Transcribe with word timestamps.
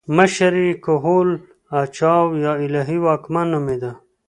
مشر 0.17 0.53
یې 0.65 0.71
کهول 0.85 1.29
اجاو 1.81 2.27
یا 2.43 2.51
الهي 2.65 2.97
واکمن 3.05 3.45
نومېده 3.53 3.91